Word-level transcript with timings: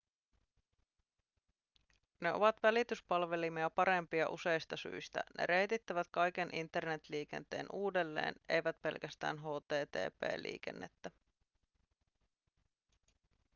ne 2.19 2.33
ovat 2.33 2.63
välityspalvelimia 2.63 3.69
parempia 3.69 4.29
useista 4.29 4.77
syistä 4.77 5.23
ne 5.37 5.45
reitittävät 5.45 6.07
kaiken 6.11 6.49
internet-liikenteen 6.55 7.65
uudelleen 7.73 8.35
eivät 8.49 8.81
pelkästään 8.81 9.37
http-liikennettä 9.39 11.11